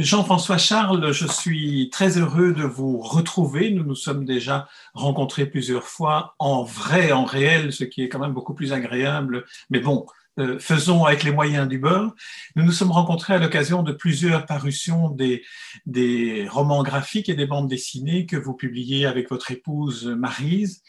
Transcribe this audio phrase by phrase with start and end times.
[0.00, 3.72] Jean-François Charles, je suis très heureux de vous retrouver.
[3.72, 8.20] Nous nous sommes déjà rencontrés plusieurs fois en vrai, en réel, ce qui est quand
[8.20, 9.44] même beaucoup plus agréable.
[9.70, 10.06] Mais bon,
[10.38, 12.14] euh, faisons avec les moyens du bord.
[12.56, 15.42] Nous nous sommes rencontrés à l'occasion de plusieurs parutions des,
[15.86, 20.82] des romans graphiques et des bandes dessinées que vous publiez avec votre épouse Marise.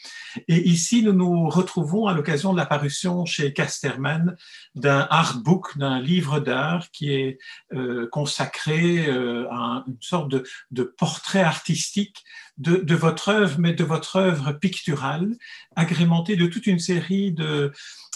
[0.48, 4.36] Et ici, nous nous retrouvons à l'occasion de la parution chez Casterman
[4.74, 7.38] d'un artbook, d'un livre d'art qui est
[7.72, 12.24] euh, consacré euh, à une sorte de, de portrait artistique
[12.58, 15.34] de, de, votre œuvre, mais de votre œuvre picturale,
[15.76, 17.72] agrémentée de toute une série de,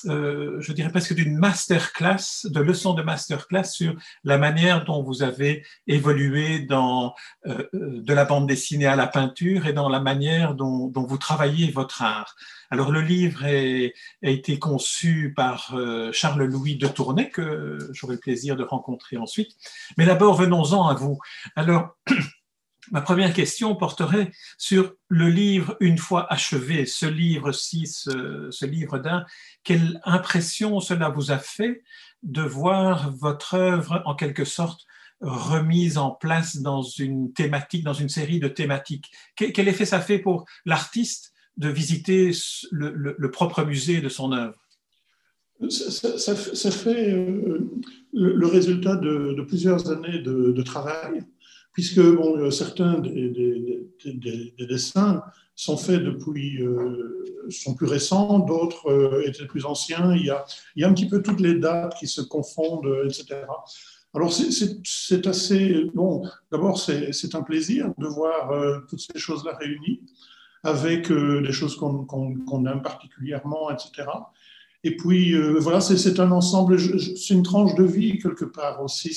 [0.06, 3.94] euh, je dirais presque d'une masterclass, de leçons de masterclass sur
[4.24, 7.14] la manière dont vous avez évolué dans
[7.46, 11.18] euh, de la bande dessinée à la peinture et dans la manière dont, dont vous
[11.18, 12.34] travaillez votre art.
[12.70, 18.20] Alors le livre est, a été conçu par euh, Charles-Louis de Tournai, que j'aurai le
[18.20, 19.52] plaisir de rencontrer ensuite.
[19.96, 21.18] Mais d'abord, venons-en à vous.
[21.56, 21.96] Alors,
[22.90, 29.24] Ma première question porterait sur le livre une fois achevé, ce livre-ci, ce, livre d'un.
[29.62, 31.82] Quelle impression cela vous a fait
[32.22, 34.82] de voir votre œuvre en quelque sorte
[35.20, 39.10] remise en place dans une thématique, dans une série de thématiques?
[39.36, 42.32] Quel effet ça fait pour l'artiste de visiter
[42.70, 44.58] le, propre musée de son œuvre?
[45.70, 47.70] Ça, fait euh,
[48.12, 51.24] le, résultat de, plusieurs années de travail
[51.74, 55.22] puisque bon, euh, certains des, des, des, des, dessins
[55.56, 60.14] sont faits depuis, euh, sont plus récents, d'autres euh, étaient plus anciens.
[60.14, 60.44] Il y, a,
[60.76, 63.42] il y a un petit peu toutes les dates qui se confondent, etc.
[64.14, 66.22] Alors c'est assez bon.
[66.52, 68.52] D'abord, c'est un plaisir de voir
[68.88, 70.02] toutes ces choses-là réunies
[70.62, 74.06] avec des choses qu'on qu qu aime particulièrement, etc.
[74.86, 79.14] Et puis, euh, voilà, c'est un ensemble, c'est une tranche de vie quelque part aussi.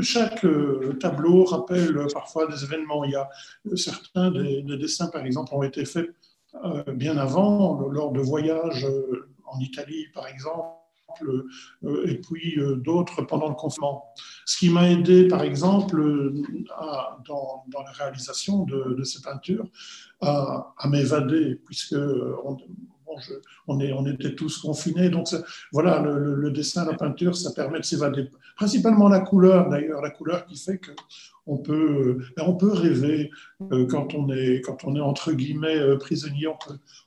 [0.00, 3.04] Chaque euh, tableau rappelle parfois des événements.
[3.04, 3.28] Il y a
[3.70, 6.10] euh, certains des, des dessins, par exemple, ont été faits
[6.94, 8.86] bien avant, lors de voyages
[9.44, 10.68] en Italie, par exemple,
[12.06, 14.04] et puis d'autres pendant le confinement.
[14.46, 16.32] Ce qui m'a aidé, par exemple,
[17.26, 19.66] dans, la réalisation de, ces peintures,
[20.20, 21.96] à, m'évader, puisque
[23.66, 25.10] on, était tous confinés.
[25.10, 25.28] Donc
[25.72, 28.30] voilà, le, dessin, la peinture, ça permet de s'évader.
[28.56, 30.92] Principalement la couleur, d'ailleurs, la couleur qui fait que
[31.46, 33.30] on peut, ben, on peut rêver
[33.72, 36.46] euh, quand, on est, quand on est entre guillemets euh, prisonnier,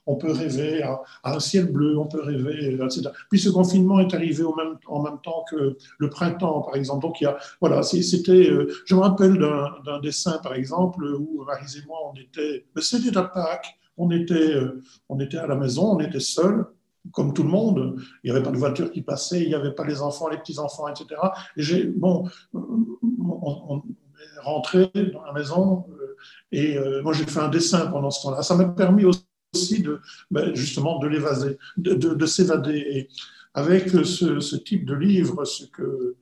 [0.06, 3.08] on peut, rêver à, un ciel bleu, on peut rêver, etc.
[3.30, 7.02] Puis ce confinement est arrivé en même temps que le printemps, par exemple.
[7.02, 9.38] Donc il y a, voilà, c'était, euh, je me rappelle
[9.84, 14.54] d'un dessin, par exemple, où Marise et moi, on était, c'était à Pâques, on était,
[14.54, 16.64] euh, on était à la maison, on était seuls,
[17.12, 17.96] comme tout le monde.
[18.22, 20.38] Il n'y avait pas de voiture qui passait, il n'y avait pas les enfants, les
[20.38, 21.20] petits-enfants, etc.
[21.56, 22.86] Et j'ai, bon, on,
[23.20, 26.16] on, est rentré dans la maison euh,
[26.50, 28.42] et euh, moi j'ai fait un dessin pendant ce temps-là.
[28.42, 33.08] Ça m'a permis aussi de, ben, justement, de de, de, de s'évader.
[33.54, 36.16] Avec ce, ce, type de livre, ce que,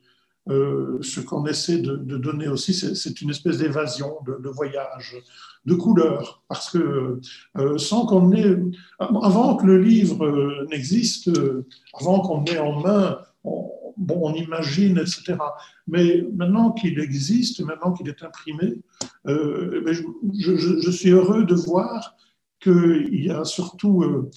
[0.48, 5.16] euh, ce qu'on essaie de, donner aussi, c'est une espèce d'évasion, de, voyage,
[5.64, 7.20] de couleurs, parce que
[7.58, 8.56] euh, sans qu'on ait,
[9.00, 11.30] avant que le livre euh, n'existe,
[12.00, 15.36] avant qu'on ait en main, on, bon, on imagine, etc.
[15.88, 18.80] Mais maintenant qu'il existe, maintenant qu'il est imprimé,
[19.24, 22.14] je, suis heureux de voir
[22.60, 24.30] qu'il y a surtout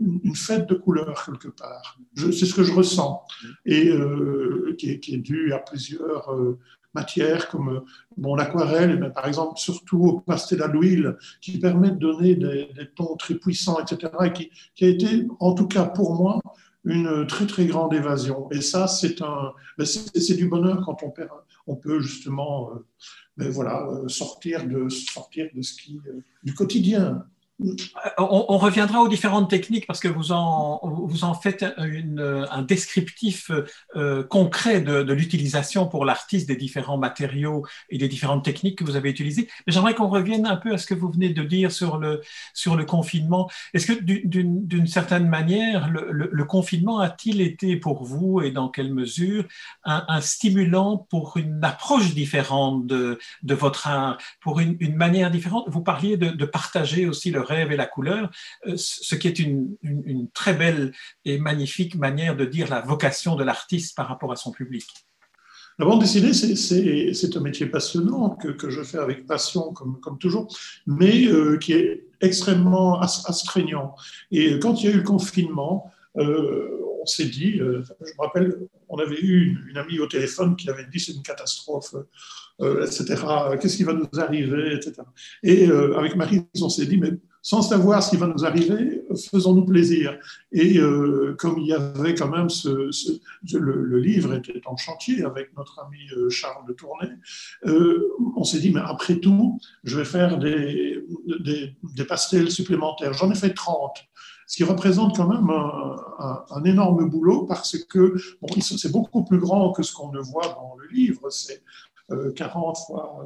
[0.00, 1.98] une fête de couleurs quelque part.
[2.16, 3.22] C'est ce que je ressens
[3.64, 6.58] et euh, qui, est, dû à plusieurs euh,
[6.94, 7.84] matières comme
[8.16, 13.16] bon, l'aquarelle, par exemple surtout au pastel à l'huile qui permet de donner des, tons
[13.16, 14.12] très puissants, etc.
[14.24, 16.40] et qui, a été, en tout cas pour moi,
[16.84, 18.48] une très très grande évasion.
[18.50, 19.52] Et ça, c'est un,
[19.84, 21.30] c'est du bonheur quand on, perd,
[21.66, 22.86] on peut justement, euh,
[23.36, 26.00] ben voilà, sortir de sortir de ce qui,
[26.42, 27.24] du quotidien.
[27.60, 32.62] On, on, reviendra aux différentes techniques parce que vous en, vous en faites une, un
[32.62, 33.50] descriptif
[33.96, 38.84] euh, concret de, de l'utilisation pour l'artiste des différents matériaux et des différentes techniques que
[38.84, 39.48] vous avez utilisées.
[39.66, 42.20] Mais j'aimerais qu'on revienne un peu à ce que vous venez de dire sur le,
[42.54, 43.50] sur le confinement.
[43.74, 48.68] Est-ce que d'une certaine manière, le, le, le confinement a-t-il été pour vous et dans
[48.68, 49.44] quelle mesure
[49.84, 55.32] un, un stimulant pour une approche différente de, de votre art, pour une, une manière
[55.32, 55.64] différente?
[55.66, 58.30] Vous parliez de, de partager aussi le rêve et la couleur,
[58.66, 60.92] euh, ce qui est une, une, une, très belle
[61.24, 64.86] et magnifique manière de dire la vocation de l'artiste par rapport à son public.
[65.78, 70.52] La bande dessinée, c'est un métier passionnant que, je fais avec passion, comme, toujours,
[70.88, 73.94] mais euh, qui est extrêmement astreignant.
[74.32, 78.56] Et quand il y a eu le confinement, euh, on s'est dit, je me rappelle,
[78.88, 81.94] on avait eu une, amie au téléphone qui avait dit c'est une catastrophe,
[82.60, 83.22] etc.
[83.60, 84.94] Qu'est-ce qui va nous arriver, etc.
[85.44, 87.12] Et avec Marie, on s'est dit, mais
[87.42, 90.18] sans savoir ce qui va nous arriver, faisons-nous plaisir.
[90.52, 92.90] Et euh, comme il y avait quand même ce,
[93.52, 97.10] le, livre était en chantier avec notre ami euh, Charles de Tournai,
[97.66, 101.04] euh, on s'est dit, mais après tout, je vais faire des,
[102.08, 103.12] pastels supplémentaires.
[103.12, 103.92] J'en ai fait 30
[104.46, 109.72] ce qui représente quand même un, énorme boulot parce que bon, c'est beaucoup plus grand
[109.72, 111.28] que ce qu'on ne voit dans le livre.
[112.08, 113.24] 40 euh, fois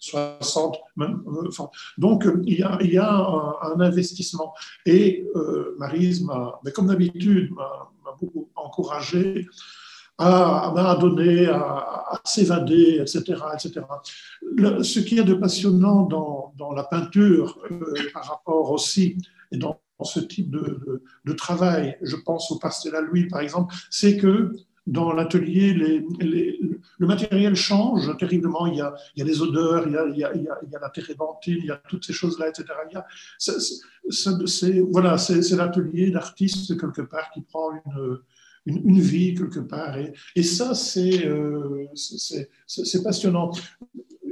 [0.00, 0.76] 60.
[1.00, 1.66] Euh, euh,
[1.98, 4.54] donc, il y a, un, investissement.
[4.86, 5.26] Et
[5.78, 6.26] Marise,
[6.64, 9.46] mais comme d'habitude, m'a beaucoup encouragé
[10.18, 13.22] à, à donner, à, s'évader, etc.
[13.54, 13.86] etc.
[14.82, 17.58] ce qui est de passionnant dans, la peinture,
[18.14, 19.18] par rapport aussi,
[19.50, 23.72] et dans, ce type de, de, travail, je pense au pastel à l'huile par exemple,
[23.88, 24.52] c'est que
[24.86, 28.66] dans l'atelier, le matériel change terriblement.
[28.66, 30.90] Il y a, les odeurs, il y a, il y a, il y a la
[30.90, 32.64] térébenthine, il y a toutes ces choses-là, etc.
[33.38, 37.70] c'est, voilà, c'est, l'atelier d'artiste quelque part qui prend
[38.66, 39.96] une, vie quelque part.
[40.34, 41.86] Et, ça, c'est, euh,
[43.04, 43.52] passionnant.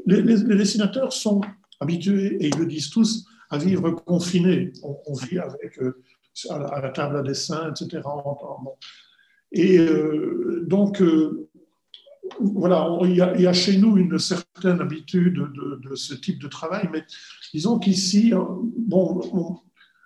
[0.06, 1.43] Les, dessinateurs sont
[1.79, 4.73] habitués, et ils le disent tous, à vivre confinés.
[4.82, 6.02] On, vit avec, euh,
[6.49, 8.02] à, la, table à dessin, etc.
[9.52, 11.49] Et euh, donc, euh,
[12.41, 17.05] voilà, il y, a, chez nous une certaine habitude de, ce type de travail, mais
[17.52, 18.32] disons qu'ici,
[18.76, 19.61] bon,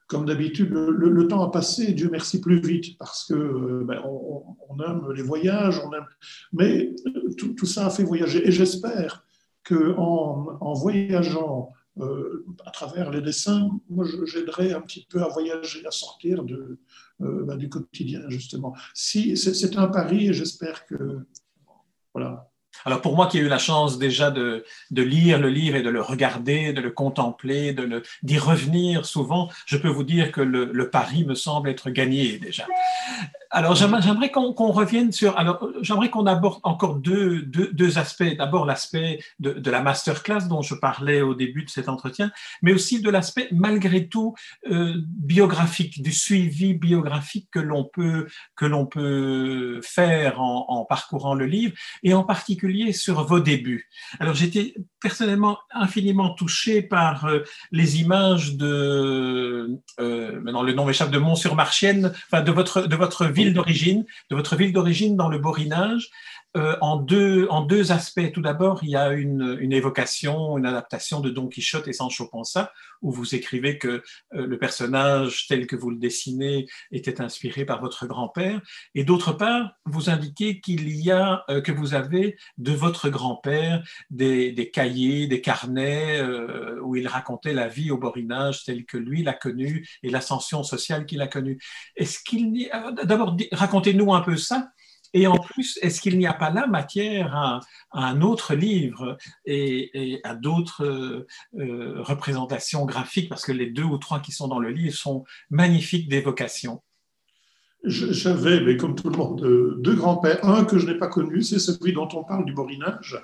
[0.06, 4.79] comme d'habitude, le, temps a passé, Dieu merci, plus vite, parce que euh, ben, on,
[4.81, 6.06] aime les voyages, on aime,
[6.52, 6.94] mais
[7.37, 8.46] tout, ça a fait voyager.
[8.46, 9.25] Et j'espère
[9.64, 11.73] qu'en en voyageant
[12.67, 16.79] à travers les dessins, moi j'aiderai un petit peu à voyager, à sortir de,
[17.23, 18.75] euh, bah, du quotidien, justement.
[18.93, 21.20] Si, c'est un pari et j'espère que.
[22.12, 22.50] Voilà.
[22.85, 25.82] Alors pour moi qui ai eu la chance déjà de, de, lire le livre et
[25.82, 27.75] de le regarder, de le contempler,
[28.23, 32.38] d'y revenir souvent, je peux vous dire que le, le, pari me semble être gagné
[32.38, 32.67] déjà.
[33.55, 35.39] Alors, j'aimerais qu'on revienne sur.
[35.39, 38.37] Alors, j'aimerais qu'on aborde encore deux, deux, aspects.
[38.37, 42.73] D'abord, l'aspect de, de, la masterclass dont je parlais au début de cet entretien, mais
[42.73, 44.35] aussi de l'aspect, malgré tout,
[44.69, 48.27] euh, biographique, du suivi biographique que l'on peut,
[48.91, 53.89] peut faire en, parcourant le livre, et en particulier sur vos débuts.
[54.19, 59.79] Alors, j'étais personnellement infiniment touché par euh, les images de.
[60.01, 64.56] Euh, maintenant, le nom m'échappe de Mont-sur-Marchienne, enfin, de votre, de votre d'origine, de votre
[64.56, 66.11] ville d'origine dans le Borinage,
[66.56, 68.31] euh, en, deux, en deux aspects.
[68.33, 72.29] Tout d'abord, il y a une, une, évocation, une adaptation de Don Quichotte et Sancho
[72.29, 72.73] Panza,
[73.03, 73.89] où vous écrivez que
[74.35, 78.61] euh, le personnage tel que vous le dessinez était inspiré par votre grand-père.
[78.95, 83.83] Et d'autre part, vous indiquez qu'il y a, euh, que vous avez de votre grand-père
[84.11, 86.23] des, des, cahiers, des carnets
[86.83, 91.06] où il racontait la vie au Borinage telle que lui l'a connue et l'ascension sociale
[91.06, 91.59] qu'il a connue.
[91.97, 92.71] Est-ce qu'il
[93.03, 94.71] D'abord, racontez-nous un peu ça.
[95.14, 97.61] Et en plus, est-ce qu'il n'y a pas là matière à,
[97.93, 99.16] un autre livre
[99.46, 103.28] et, à d'autres euh, représentations graphiques?
[103.28, 106.82] Parce que les deux ou trois qui sont dans le livre sont magnifiques d'évocation.
[107.84, 110.44] J'avais, mais comme tout le monde, deux grands-pères.
[110.44, 113.19] Un que je n'ai pas connu, c'est celui dont on parle du borinage,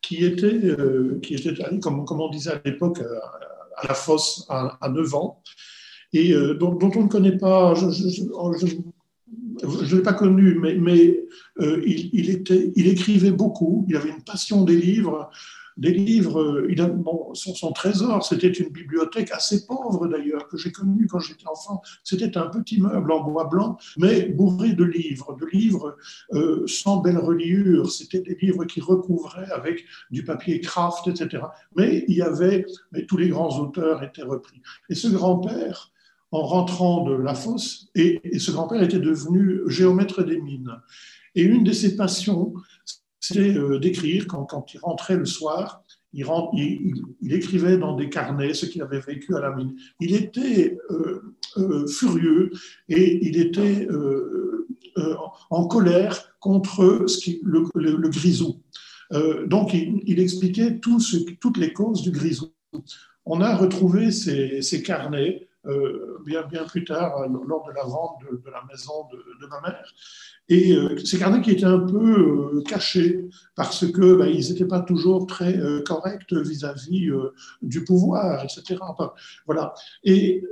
[0.00, 4.88] qui était, euh, qui était comme, comme, on disait à l'époque, à, la fosse à,
[4.88, 5.42] 9 ans,
[6.12, 7.74] et euh, dont, on ne connaît pas.
[7.74, 7.84] je,
[9.62, 11.20] ne l'ai pas connu, mais
[11.60, 15.30] euh, il, écrivait beaucoup, il avait une passion des livres.
[15.76, 16.84] Des livres, euh, il
[17.34, 21.82] son, trésor, c'était une bibliothèque assez pauvre d'ailleurs, que j'ai connue quand j'étais enfant.
[22.02, 25.96] C'était un petit meuble en bois blanc, mais bourré de livres, de livres
[26.32, 27.92] euh, sans belle reliure.
[27.92, 31.44] C'était des livres qui recouvraient avec du papier craft, etc.
[31.76, 34.60] Mais il y avait, mais tous les grands auteurs étaient repris.
[34.90, 35.92] Et ce grand-père,
[36.30, 40.76] en rentrant de la fosse, et, ce grand-père était devenu géomètre des mines.
[41.34, 42.54] Et une de ses passions,
[43.20, 45.82] c'était euh, d'écrire quand, il rentrait le soir.
[46.14, 46.24] Il,
[47.30, 49.76] écrivait dans des carnets ce qu'il avait vécu à la mine.
[50.00, 52.50] Il était euh, euh, furieux
[52.88, 53.86] et il était
[55.50, 57.06] en colère contre
[57.42, 58.62] le, le, grisou.
[59.46, 62.52] donc il, expliquait toutes les causes du grisou.
[63.26, 68.20] On a retrouvé ces carnets euh, bien, bien plus tard, euh, lors de la vente
[68.22, 69.92] de, la maison de, ma mère.
[70.48, 74.80] Et euh, ces carnets qui étaient un peu cachés parce que bah, ils n'étaient pas
[74.80, 77.10] toujours très corrects vis-à-vis
[77.60, 78.76] du pouvoir, etc.
[79.44, 79.74] voilà.
[80.04, 80.42] Et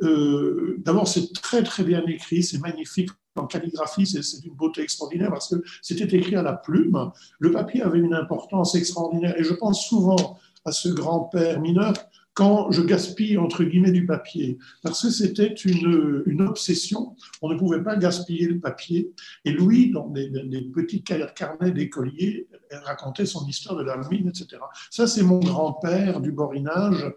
[0.79, 3.11] d'abord, c'est très très bien écrit, c'est magnifique.
[3.37, 7.11] en calligraphie, c'est une beauté extraordinaire parce que c'était écrit à la plume.
[7.39, 11.95] Le papier avait une importance extraordinaire et je pense souvent à ce grand-père mineur
[12.37, 17.17] quand je gaspille entre guillemets du papier, parce que c'était une, une, obsession.
[17.41, 19.11] On ne pouvait pas gaspiller le papier.
[19.47, 22.47] Et Louis, dans des, des petits carnets d'écoliers,
[22.85, 24.61] racontait son histoire de la mine, etc.
[24.91, 27.11] Ça, c'est mon grand-père du borinage.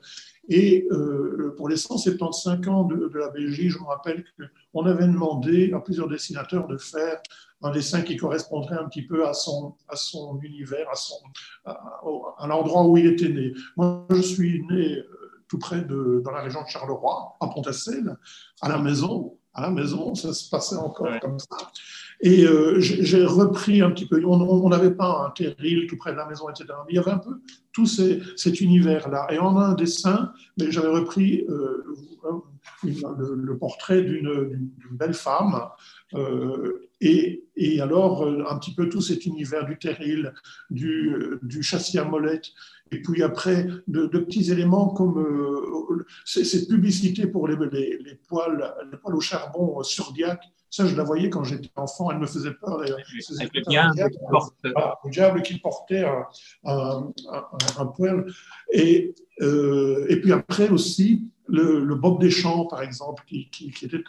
[0.49, 4.25] Et euh, pour les 175 ans de, la Belgique, je me rappelle
[4.73, 7.21] qu'on avait demandé à plusieurs dessinateurs de faire
[7.61, 11.15] un dessin qui correspondrait un petit peu à son, à son univers, à, son,
[11.65, 13.53] à, l'endroit où il était né.
[13.77, 15.05] Moi, je suis né euh,
[15.47, 17.61] tout près de, dans la région de Charleroi, à pont
[18.61, 19.37] à la maison.
[19.59, 21.57] À la maison, ça se passait encore comme ça.
[22.21, 26.17] Et euh, j'ai repris un petit peu, on n'avait pas un terril tout près de
[26.17, 26.65] la maison, etc.
[26.85, 27.41] Mais il y avait un peu
[27.73, 29.27] tout ces, cet univers-là.
[29.31, 31.83] Et en un dessin, mais j'avais repris euh,
[32.83, 35.69] le, portrait d'une belle femme.
[36.13, 40.33] Euh, et, et, alors, un petit peu tout cet univers du terril,
[40.69, 42.47] du, du châssis à molette,
[42.91, 48.97] et puis après, de, petits éléments comme cette publicité pour les, les, les, poils, les
[48.97, 52.53] poils au charbon sur Diac, ça, je la voyais quand j'étais enfant, elle me faisait
[52.53, 52.81] peur.
[52.81, 54.55] Avec le diable, qui porte...
[54.63, 56.05] le diable qui portait
[56.63, 57.11] un,
[57.77, 58.25] un, poil.
[58.71, 63.49] Et, euh, et puis après aussi, le, le Bob Deschamps, par exemple, qui,
[63.81, 64.03] était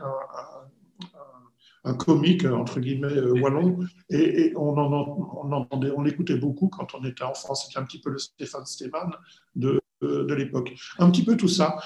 [1.84, 3.78] un, comique, entre guillemets, euh, wallon.
[4.10, 7.54] Et, on, l'écoutait beaucoup quand on était enfant.
[7.54, 9.10] C'était un petit peu le Stéphane Stéman
[9.56, 10.72] de, de l'époque.
[10.98, 11.78] Un petit peu tout ça.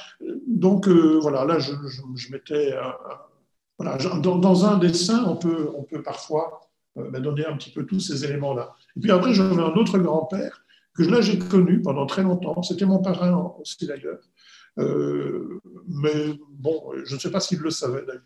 [0.47, 1.73] Donc euh, voilà, là, je,
[2.33, 2.75] mettais
[3.79, 6.61] dans, un dessin, on peut, parfois
[6.97, 8.75] euh, ben, donner un petit peu tous ces éléments-là.
[8.97, 10.65] Et puis après, j'avais un autre grand-père
[10.97, 12.63] que là, j'ai connu pendant très longtemps.
[12.63, 14.21] C'était mon parrain aussi d'ailleurs.
[14.79, 18.23] Euh, mais bon, je ne sais pas s'il le savait d'ailleurs.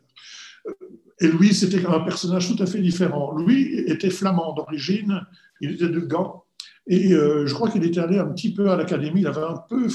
[0.67, 0.73] Euh,
[1.21, 3.37] et lui, c'était un personnage tout à fait différent.
[3.37, 5.27] Lui était flamand d'origine,
[5.61, 6.45] il était de Gand,
[6.87, 9.63] et euh, je crois qu'il était allé un petit peu à l'académie, il avait un
[9.69, 9.89] peu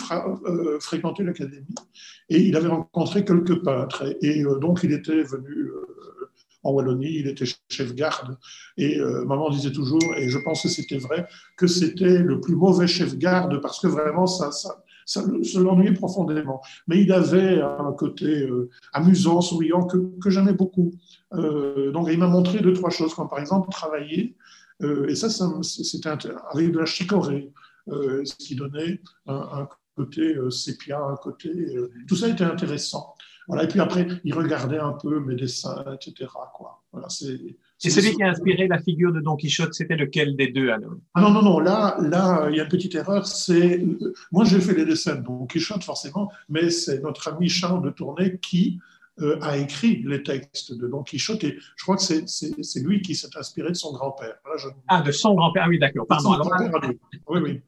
[0.79, 1.75] fréquenté l'académie,
[2.29, 4.15] et il avait rencontré quelques peintres.
[4.21, 5.71] Et, donc, il était venu
[6.61, 8.37] en Wallonie, il était chef garde.
[8.77, 11.25] Et maman disait toujours, et je pense que c'était vrai,
[11.57, 14.51] que c'était le plus mauvais chef garde parce que vraiment, ça,
[15.05, 15.23] ça,
[15.55, 16.61] l'ennuyait profondément.
[16.87, 18.47] Mais il avait un côté
[18.93, 20.91] amusant, souriant, que, j'aimais beaucoup.
[21.31, 24.35] donc, il m'a montré deux, trois choses, comme par exemple travailler
[24.81, 25.29] euh, et ça,
[25.61, 27.51] c'était avec de la chicorée,
[27.89, 31.51] euh, ce qui donnait un, côté euh, sépia, un côté.
[32.07, 33.15] tout ça était intéressant.
[33.47, 36.31] Voilà, et puis après, il regardait un peu mes dessins, etc.
[36.53, 36.81] Quoi.
[36.93, 37.39] Voilà, c'est,
[37.83, 40.93] et celui qui a inspiré la figure de Don Quichotte, c'était lequel des deux alors?
[41.13, 43.25] Ah Non, non, non, là, là, il y a une petite erreur.
[43.27, 43.83] C'est
[44.31, 47.89] moi, j'ai fait les dessins de Don Quichotte forcément, mais c'est notre ami Charles de
[47.89, 48.79] Tournai qui
[49.21, 53.15] euh, a écrit les textes de Don Quichotte et je crois que c'est lui qui
[53.15, 54.35] s'est inspiré de son grand-père.
[54.87, 56.07] Ah, de son grand-père, ah oui, d'accord.
[56.07, 56.33] Pardon.
[56.33, 56.49] Alors,
[57.27, 57.61] oui, oui.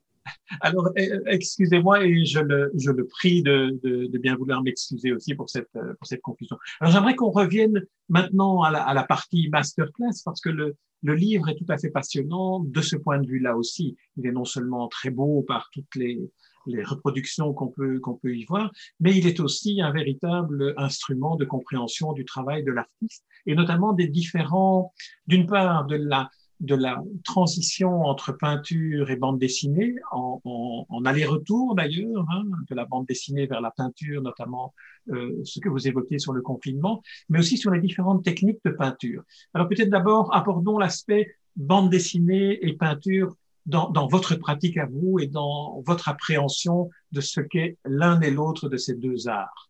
[0.62, 5.12] Alors, euh, excusez-moi et je le, je le prie de, de, de bien vouloir m'excuser
[5.12, 6.58] aussi pour cette, euh, pour cette confusion.
[6.80, 11.16] Alors, j'aimerais qu'on revienne maintenant à la, à la, partie masterclass parce que le, le
[11.16, 13.96] livre est tout à fait passionnant de ce point de vue-là aussi.
[14.18, 16.20] Il est non seulement très beau par toutes les,
[16.68, 21.36] les reproductions qu'on peut, qu'on peut y voir, mais il est aussi un véritable instrument
[21.36, 24.94] de compréhension du travail de l'artiste et notamment des différents,
[25.28, 31.06] d'une part, de la, de la transition entre peinture et bande dessinée, en, en, en
[31.06, 34.74] aller-retour d'ailleurs, hein, de la bande dessinée vers la peinture, notamment
[35.10, 38.72] euh, ce que vous évoquez sur le confinement, mais aussi sur les différentes techniques de
[38.72, 39.24] peinture.
[39.54, 43.36] Alors peut-être d'abord abordons l'aspect bande dessinée et peinture
[43.66, 48.32] dans, dans, votre pratique à vous et dans votre appréhension de ce qu'est l'un et
[48.32, 49.70] l'autre de ces deux arts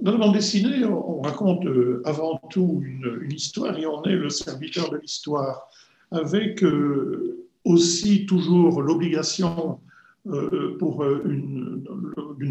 [0.00, 4.30] Dans la bande dessinée, on raconte euh, avant tout une, histoire et on est le
[4.30, 5.68] serviteur de l'histoire,
[6.10, 9.80] avec euh, aussi toujours l'obligation
[10.26, 11.84] euh, pour une,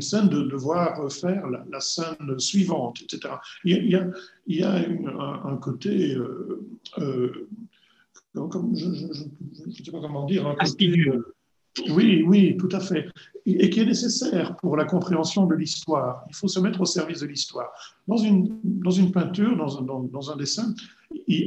[0.02, 3.36] scène de devoir faire la, scène suivante, etc.
[3.64, 3.88] Il
[4.48, 6.18] y a, un, côté
[6.98, 7.02] je
[9.66, 10.56] ne sais pas comment dire.
[11.90, 13.08] Oui, oui, tout à fait.
[13.46, 16.24] Et, qui est nécessaire pour la compréhension de l'histoire.
[16.30, 17.70] Il faut se mettre au service de l'histoire.
[18.08, 20.74] Dans une, dans une peinture, dans un, dans, dans un dessin,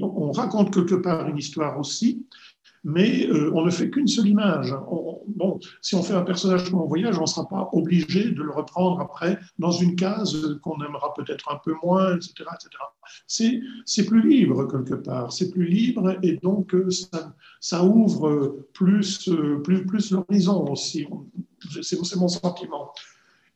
[0.02, 2.26] on raconte quelque part une histoire aussi,
[2.84, 4.74] mais euh, on ne fait qu'une seule image.
[5.26, 8.50] bon, si on fait un personnage en voyage, on ne sera pas obligé de le
[8.50, 12.32] reprendre après dans une case qu'on aimera peut-être un peu moins, etc.
[12.54, 13.62] etc.
[13.86, 16.88] C'est plus libre quelque part, c'est plus libre et donc euh,
[17.60, 21.06] ça, ouvre plus, euh, plus, plus l'horizon aussi.
[21.80, 22.92] C'est mon sentiment.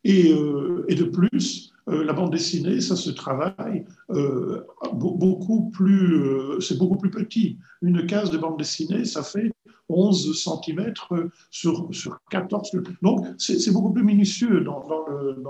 [0.05, 6.77] Et, de plus, euh, la bande dessinée, ça se travaille euh, beaucoup plus, euh, c'est
[6.79, 7.59] beaucoup plus petit.
[7.83, 9.53] Une case de bande dessinée, ça fait
[9.89, 10.93] 11 cm
[11.51, 12.73] sur, sur 14.
[13.03, 15.43] Donc, c'est beaucoup plus minutieux dans, dans, le,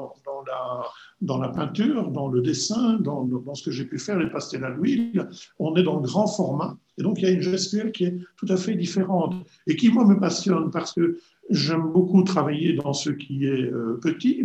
[0.49, 0.85] la,
[1.21, 4.71] dans, la, peinture, dans le dessin, dans, ce que j'ai pu faire, les pastels à
[4.71, 5.29] l'huile.
[5.59, 6.77] On est dans le grand format.
[6.99, 9.35] Et donc, il y a une gestuelle qui est tout à fait différente
[9.67, 11.19] et qui, moi, me passionne parce que
[11.51, 14.45] J'aime beaucoup travailler dans ce qui est euh, petit,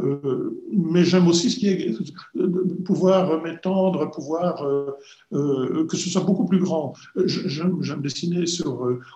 [0.00, 1.94] euh, mais j'aime aussi ce qui est
[2.84, 6.94] pouvoir m'étendre, pouvoir euh, que ce soit beaucoup plus grand.
[7.26, 8.44] J'aime dessiner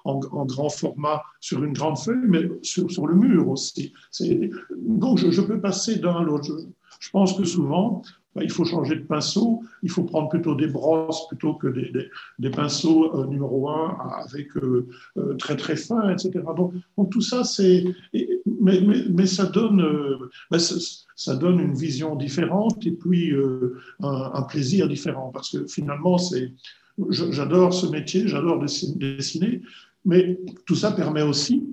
[0.05, 3.93] en, grand format sur une grande feuille, mais sur, le mur aussi.
[4.81, 6.50] Donc je, peux passer d'un à l'autre.
[6.99, 8.02] Je, pense que souvent,
[8.35, 11.66] bah, il faut changer de pinceau, il faut prendre plutôt des brosses plutôt que
[12.38, 16.30] des, pinceaux euh, numéro un avec euh, euh, très très fin, etc.
[16.57, 16.73] Donc,
[17.11, 17.85] tout ça, c'est.
[18.61, 19.85] Mais, ça donne,
[20.50, 23.33] bah, ça, donne une vision différente et puis
[24.02, 26.52] un, un, plaisir différent parce que finalement, c'est.
[27.09, 29.62] J'adore ce métier, j'adore dessiner,
[30.04, 31.66] mais tout ça permet aussi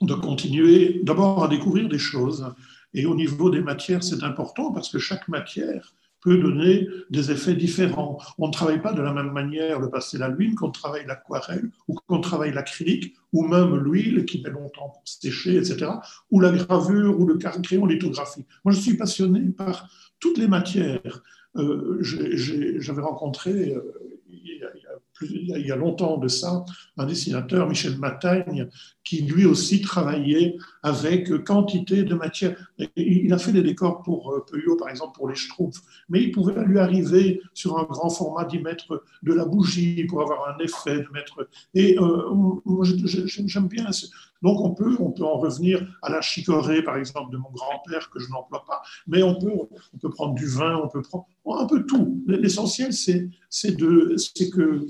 [0.00, 2.44] de continuer d'abord à découvrir des choses
[2.94, 7.54] et au niveau des matières, c'est important parce que chaque matière peut donner des effets
[7.54, 8.18] différents.
[8.38, 11.70] On ne travaille pas de la même manière le pastel à l'huile qu'on travaille l'aquarelle
[11.86, 15.92] ou qu'on travaille l'acrylique ou même l'huile qui met longtemps pour sécher, etc.
[16.30, 18.44] ou la gravure ou le crayon lithographie.
[18.64, 21.22] Moi, je suis passionné par toutes les matières.
[21.56, 23.82] Euh, J'avais rencontré euh,
[24.28, 24.87] il y a
[25.76, 26.64] longtemps de ça,
[26.96, 28.68] un dessinateur, Michel Matagne,
[29.08, 32.56] qui lui aussi travaillait avec quantité de matière.
[32.94, 36.30] Il a fait des décors pour euh, Peugeot, par exemple, pour les Schtroumpfs, mais il
[36.30, 40.58] pouvait lui arriver sur un grand format d'y mettre de la bougie pour avoir un
[40.62, 41.48] effet, de mettre.
[41.72, 42.84] Et euh,
[43.46, 43.86] j'aime bien.
[44.42, 48.10] Donc, on peut, on peut en revenir à la chicorée, par exemple, de mon grand-père,
[48.10, 49.52] que je n'emploie pas, mais on peut,
[49.94, 51.26] on peut prendre du vin, on peut prendre
[51.58, 52.22] un peu tout.
[52.26, 53.30] L'essentiel, c'est
[53.76, 54.86] que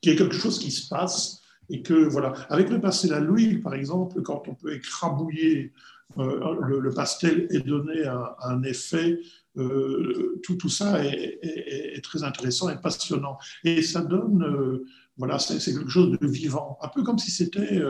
[0.00, 3.20] qu'il y ait quelque chose qui se passe et que, voilà, avec le pastel à
[3.20, 5.72] l'huile, par exemple, quand on peut écrabouiller
[6.18, 9.20] euh, le, pastel et donner un, effet,
[9.56, 13.38] euh, tout, tout ça est, très intéressant et passionnant.
[13.62, 14.84] Et ça donne, euh,
[15.16, 17.80] voilà, c'est quelque chose de vivant, un peu comme si c'était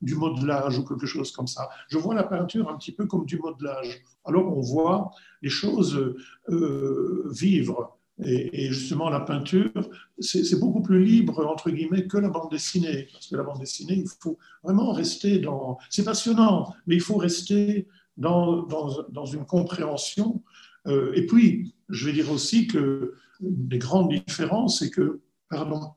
[0.00, 1.68] du modelage ou quelque chose comme ça.
[1.88, 4.00] Je vois la peinture un petit peu comme du modelage.
[4.24, 5.10] Alors on voit
[5.42, 6.14] les choses
[7.28, 7.95] vivre.
[8.24, 13.08] Et, justement, la peinture, c'est beaucoup plus libre, entre guillemets, que la bande dessinée.
[13.12, 15.78] Parce que la bande dessinée, il faut vraiment rester dans...
[15.90, 20.42] C'est passionnant, mais il faut rester dans, dans, une compréhension.
[20.86, 25.90] Euh, et puis, je vais dire aussi que des grandes différences, c'est que, pardon,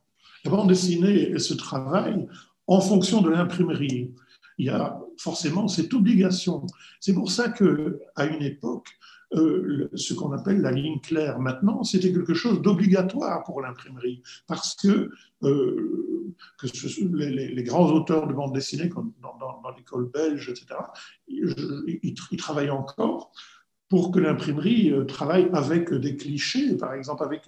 [0.43, 2.27] la bande dessinée, elle se travaille
[2.67, 4.11] en fonction de l'imprimerie.
[4.57, 6.65] Il y a forcément cette obligation.
[6.99, 8.89] C'est pour ça qu'à une époque,
[9.35, 11.39] euh, ce qu'on appelle la ligne claire.
[11.39, 15.11] Maintenant, c'était quelque chose d'obligatoire pour l'imprimerie, parce que,
[15.43, 19.37] euh, les, grands auteurs de bande dessinée, comme dans,
[19.77, 20.79] l'école belge, etc.,
[21.27, 23.31] ils, travaillent encore
[23.87, 27.47] pour que l'imprimerie euh, travaille avec des clichés, par exemple avec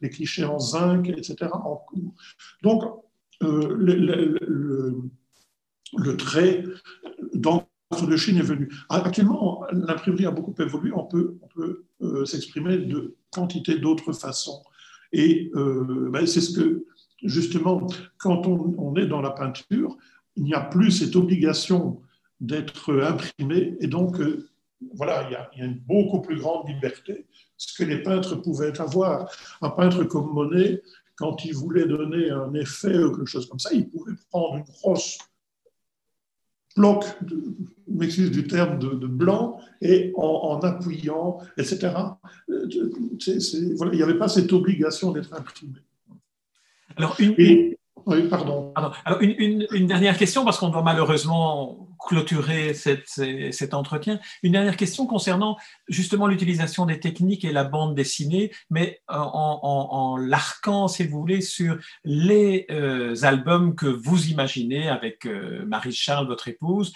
[0.00, 1.50] les clichés en zinc, etc.
[2.62, 2.82] Donc,
[3.42, 3.94] le,
[5.98, 6.64] le, trait
[7.34, 7.68] dans
[8.00, 8.68] de Chine est venu.
[8.88, 14.62] Actuellement, l'imprimerie a beaucoup évolué, on peut, on peut euh, s'exprimer de quantité d'autres façons.
[15.12, 16.84] Et euh, ben, c'est ce que,
[17.22, 17.86] justement,
[18.18, 19.96] quand on, est dans la peinture,
[20.36, 22.00] il n'y a plus cette obligation
[22.40, 24.48] d'être imprimé, et donc, euh,
[24.94, 27.26] voilà, il y, a, il y, a, une beaucoup plus grande liberté,
[27.56, 29.30] ce que les peintres pouvaient avoir.
[29.60, 30.82] Un peintre comme Monet,
[31.14, 34.64] quand il voulait donner un effet ou quelque chose comme ça, il pouvait prendre une
[34.64, 35.18] grosse
[36.76, 37.04] bloc,
[37.94, 41.92] m'excuse du terme, de, blanc, et en, appuyant, etc.
[42.50, 42.68] Euh,
[43.26, 45.78] il n'y avait pas cette obligation d'être imprimé.
[46.96, 47.76] Alors, une,
[48.06, 48.72] oui, pardon.
[48.74, 54.18] Alors, une, une, dernière question, parce qu'on doit malheureusement clôturer cette, cet entretien.
[54.42, 55.56] Une dernière question concernant
[55.88, 61.40] justement l'utilisation des techniques et la bande dessinée, mais en, en, l'arcant, si vous voulez,
[61.40, 66.92] sur les euh, albums que vous imaginez avec euh, Marie-Charles, votre épouse,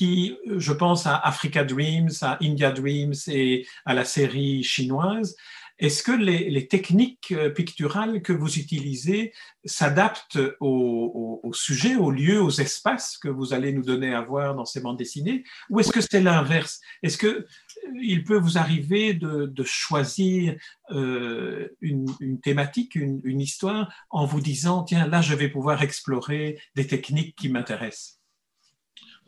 [0.00, 5.36] je pense à Africa Dreams, à India Dreams et à la série chinoise.
[5.78, 9.32] Est-ce que les, techniques euh, picturales que vous utilisez
[9.64, 14.64] s'adaptent au, sujet, au lieu, aux espaces que vous allez nous donner à voir dans
[14.64, 15.44] ces bandes dessinées?
[15.70, 16.80] Ou est-ce que c'est l'inverse?
[17.04, 20.56] Est-ce qu'il euh, peut vous arriver de, choisir
[20.90, 26.88] euh, une, thématique, une histoire, en vous disant, tiens, là, je vais pouvoir explorer des
[26.88, 28.17] techniques qui m'intéressent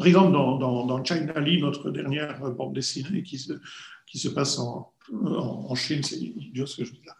[0.01, 3.53] Par exemple, dans, dans, dans China Lee, notre dernière bande dessinée qui se,
[4.07, 7.17] qui se passe en, en, Chine, c'est idiot ce que je dis là.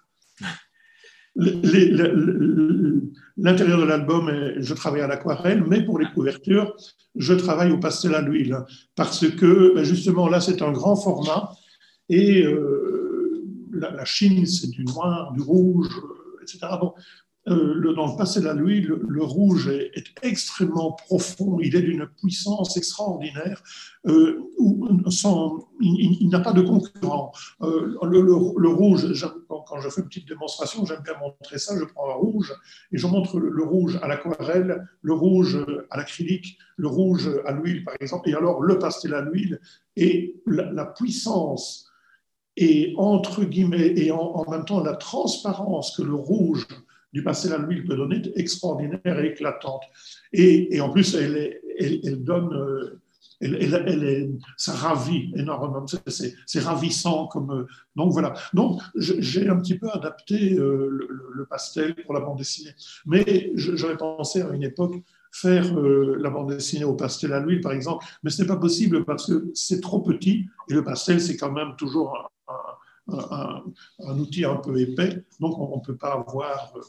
[3.37, 6.75] L'intérieur de l'album, je travaille à l'aquarelle, mais pour les couvertures,
[7.17, 8.57] je travaille au pastel à l'huile.
[8.97, 11.53] Parce que, ben, justement, là, c'est un grand format.
[12.09, 15.91] Et euh, la, Chine, c'est du noir, du rouge,
[16.41, 16.61] etc.
[17.49, 22.07] Euh, dans le passé de la nuit, le, rouge est, extrêmement profond, il est d'une
[22.07, 23.63] puissance extraordinaire,
[24.07, 24.39] euh,
[25.81, 27.33] il, n'a pas de concurrent.
[27.63, 29.07] Euh, le, rouge,
[29.49, 32.53] quand je fais une petite démonstration, j'aime bien montrer ça, je prends un rouge
[32.93, 37.85] et je montre le, rouge à l'aquarelle, le rouge à l'acrylique, le rouge à l'huile
[37.85, 39.61] par exemple, et alors le pastel à l'huile
[39.97, 41.87] et la, puissance
[42.59, 46.67] et entre guillemets, et en même temps la transparence que le rouge
[47.13, 49.83] du pastel à l'huile peut donner extraordinaire et éclatante.
[50.33, 53.01] Et, en plus, elle, donne, euh,
[53.41, 55.85] elle, ça ravit énormément.
[55.87, 57.51] C'est ravissant comme.
[57.51, 58.35] Euh, donc voilà.
[58.55, 62.75] Donc j'ai un petit peu adapté euh, le, pastel pour la bande dessinée.
[63.07, 64.95] Mais j'aurais pensé à une époque
[65.33, 69.05] faire la bande dessinée au pastel à l'huile, par exemple, mais ce n'est pas possible
[69.05, 72.53] parce que c'est trop petit et le pastel, c'est quand même toujours un,
[74.01, 76.73] outil un peu épais, donc on ne peut pas avoir.
[76.77, 76.81] Euh,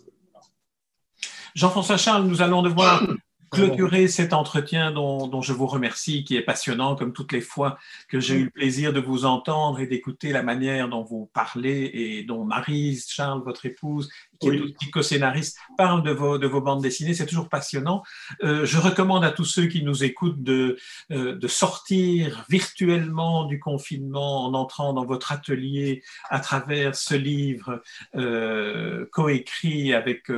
[1.55, 3.03] Jean-François Charles, nous allons devoir
[3.51, 8.19] clôturer cet entretien dont, je vous remercie, qui est passionnant comme toutes les fois que
[8.19, 12.23] j'ai eu le plaisir de vous entendre et d'écouter la manière dont vous parlez et
[12.23, 14.09] dont Marise, Charles, votre épouse,
[14.41, 17.13] qui est aussi co-scénariste, parle de vos, de vos bandes dessinées.
[17.13, 18.03] C'est toujours passionnant.
[18.43, 20.77] Euh, je recommande à tous ceux qui nous écoutent de,
[21.11, 27.81] euh, de sortir virtuellement du confinement en entrant dans votre atelier à travers ce livre
[28.15, 30.31] euh, coécrit avec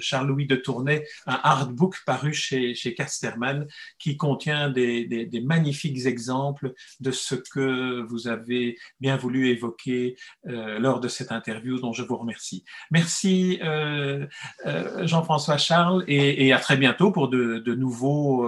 [0.00, 3.66] Charles-Louis de Tournai, un artbook paru chez, chez Casterman
[3.98, 10.16] qui contient des, des, des, magnifiques exemples de ce que vous avez bien voulu évoquer
[10.44, 12.64] lors de cette interview dont je vous remercie.
[12.90, 14.26] Merci Merci euh,
[14.64, 18.46] euh, Jean-François Charles et, à très bientôt pour de, nouveaux,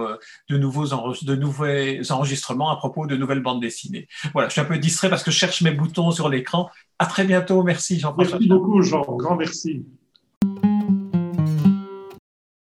[0.49, 4.07] de, nouveaux euh, de nouveaux enregistrements à propos de nouvelles bandes dessinées.
[4.33, 6.71] Voilà, je suis un peu distrait parce que je cherche mes boutons sur l'écran.
[6.97, 7.61] À très bientôt.
[7.61, 8.39] Merci Jean-François.
[8.39, 9.01] Merci beaucoup Jean.
[9.01, 9.85] Grand merci.